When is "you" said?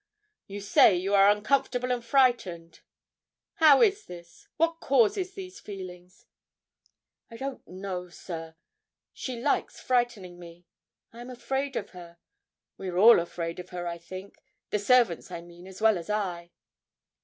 0.47-0.61, 0.95-1.13